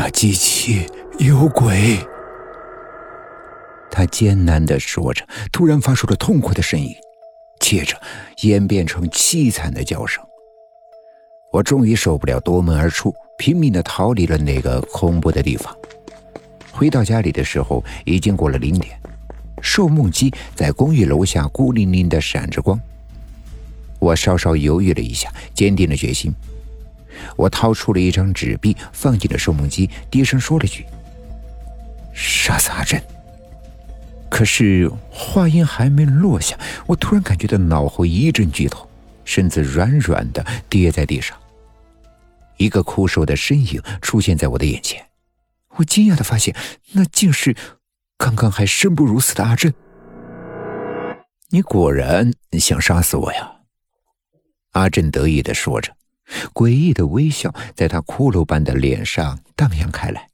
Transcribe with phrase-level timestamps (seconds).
[0.00, 0.86] 那机器
[1.18, 1.98] 有鬼！
[3.90, 6.94] 他艰难的说着，突然发出了痛苦的声音，
[7.58, 8.00] 接着
[8.42, 10.24] 演变成凄惨的叫声。
[11.50, 15.76] 我终于受不了，夺门而出，拼命的逃离了那个恐怖的地方。
[16.70, 18.96] 回到家里的时候，已经过了零点，
[19.60, 22.80] 寿梦机在公寓楼下孤零零的闪着光。
[23.98, 26.32] 我稍稍犹豫了一下，坚定了决心。
[27.36, 30.84] 我掏出了一张纸币，放进了收梦机，低声说了句
[32.14, 33.02] ：“杀死阿珍。”
[34.30, 38.86] 可是话音还没落下，我突然感觉到脑后一阵剧痛，
[39.24, 41.36] 身子软软的跌在地上。
[42.58, 45.06] 一个枯瘦的身影出现在我的眼前，
[45.76, 46.54] 我惊讶的发现，
[46.92, 47.56] 那竟是
[48.16, 49.72] 刚刚还生不如死的阿珍。
[51.50, 53.52] 你果然想杀死我呀？
[54.72, 55.92] 阿珍得意的说着，
[56.52, 60.28] 诡异的微笑在他骷髅般的脸上荡漾开来。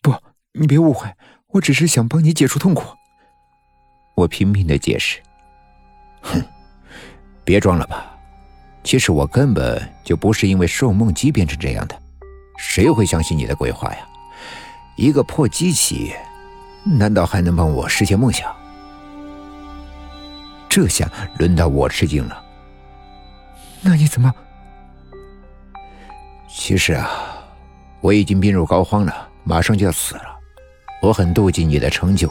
[0.00, 0.14] 不，
[0.52, 1.10] 你别误会。
[1.48, 2.84] 我只是想帮你解除痛苦。
[4.14, 5.20] 我拼命的解释。
[6.20, 6.42] 哼，
[7.44, 8.12] 别装了吧！
[8.82, 12.00] 其实我根本就不是因为受梦机变成这样的，
[12.58, 14.06] 谁会相信你的鬼话呀？
[14.96, 16.12] 一个破机器，
[16.84, 18.54] 难道还能帮我实现梦想？
[20.68, 22.44] 这下轮到我吃惊了。
[23.80, 24.32] 那你怎么？
[26.66, 27.46] 其实啊，
[28.00, 30.36] 我已经病入膏肓了，马上就要死了。
[31.00, 32.28] 我很妒忌你的成就，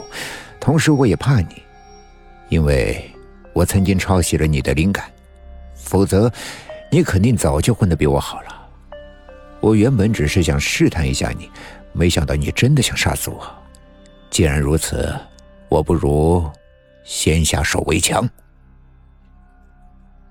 [0.60, 1.62] 同时我也怕你，
[2.50, 3.10] 因为
[3.54, 5.10] 我曾经抄袭了你的灵感，
[5.74, 6.30] 否则
[6.92, 8.68] 你肯定早就混得比我好了。
[9.60, 11.50] 我原本只是想试探一下你，
[11.94, 13.50] 没想到你真的想杀死我。
[14.28, 15.18] 既然如此，
[15.70, 16.44] 我不如
[17.04, 18.28] 先下手为强。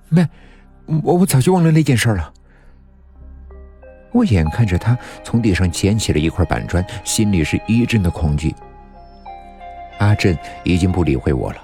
[0.10, 0.24] 没，
[0.86, 2.32] 我我早就忘了那件事了。
[4.16, 8.56] 我眼看着他从地上捡起了一块板砖，心里是一阵的恐惧。
[9.98, 11.62] 阿振已经不理会我了，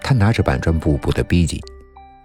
[0.00, 1.60] 他拿着板砖步步的逼近。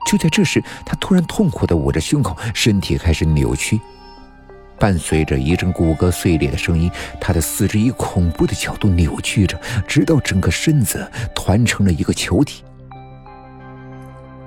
[0.05, 3.79] 就在这时，他突然痛苦的捂着胸口，身体开始扭曲，
[4.77, 12.63] 伴随着一阵骨骼碎裂的声音，他的四肢以恐怖的角度扭曲着，直到整个身子团成了一个球体。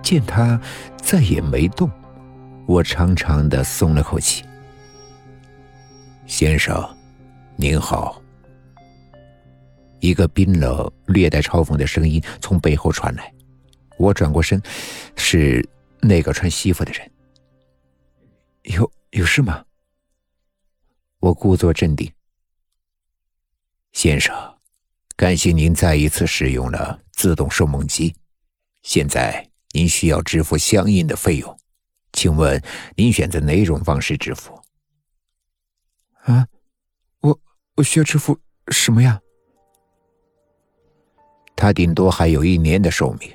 [0.03, 0.61] 见他
[0.97, 1.91] 再也没动，
[2.65, 4.45] 我长长的松了口气。
[6.27, 6.85] 先生，
[7.57, 8.21] 您好。
[10.01, 13.33] 一个冰冷、略带嘲讽的声音从背后传来。
[13.97, 14.61] 我转过身，
[15.17, 15.67] 是
[16.01, 17.11] 那个穿西服的人。
[18.65, 19.65] 有有事吗？
[21.21, 22.13] 我故作镇定。
[23.93, 24.35] 先生，
[25.17, 28.15] 感谢您再一次使用了自动售梦机，
[28.83, 31.57] 现在您需要支付相应的费用，
[32.13, 32.61] 请问
[32.97, 34.61] 您选择哪种方式支付？
[36.27, 36.47] 啊，
[37.21, 37.39] 我
[37.77, 38.37] 我需要支付
[38.69, 39.21] 什么呀？
[41.55, 43.31] 他顶多还有一年的寿命，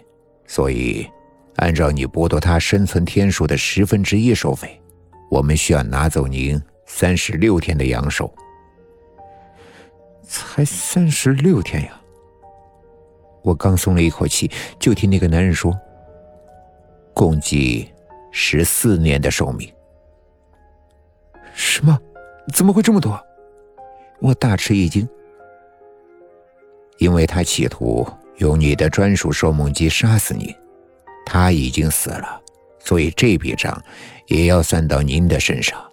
[0.46, 1.09] 所以
[1.56, 4.79] 按照你剥夺他生存天数的十分之一收费，
[5.29, 8.31] 我们需要拿走您三十六天的阳寿。
[10.23, 12.02] 才三十六天呀！
[13.41, 15.78] 我刚松了一口气，就听那个男人说
[17.16, 17.90] ：“共计
[18.31, 19.73] 十四年的寿命。”
[22.53, 23.19] 怎么会这么多？
[24.19, 25.07] 我大吃一惊。
[26.97, 28.07] 因为他企图
[28.38, 30.56] 用你的专属寿梦机杀死你，
[31.25, 32.40] 他已经死了，
[32.79, 33.81] 所以这笔账
[34.28, 35.84] 也要算到您的身上。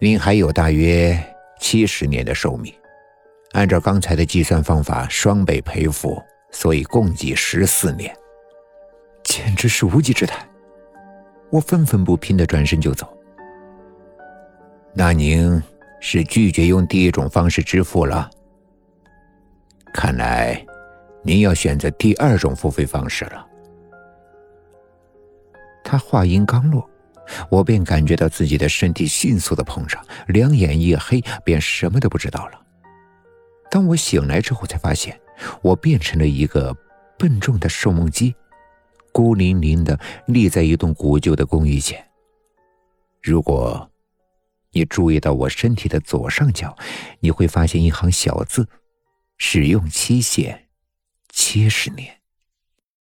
[0.00, 1.16] 您还有大约
[1.60, 2.74] 七十年的寿命，
[3.52, 6.20] 按照刚才的计算方法，双倍赔付，
[6.50, 8.14] 所以共计十四年。
[9.22, 10.48] 简直是无稽之谈！
[11.50, 13.15] 我愤愤不平的转身就走。
[14.98, 15.62] 那您
[16.00, 18.30] 是拒绝用第一种方式支付了？
[19.92, 20.64] 看来
[21.22, 23.46] 您要选择第二种付费方式了。
[25.84, 26.88] 他话音刚落，
[27.50, 32.58] 我便感觉到自己的身体迅速的膨胀，两眼一黑，便什么都不知道了。
[33.70, 35.20] 当我醒来之后，才发现
[35.60, 36.74] 我变成了一个
[37.18, 38.34] 笨重的受梦机，
[39.12, 42.02] 孤零零的立在一栋古旧的公寓前。
[43.22, 43.86] 如果。
[44.76, 46.76] 你注意到我身体的左上角，
[47.20, 48.68] 你会发现一行小字
[49.38, 50.68] ：“使用期限
[51.30, 52.15] 七十年。”